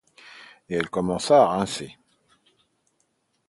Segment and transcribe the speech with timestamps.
[0.67, 1.95] Et elle commença à rincer.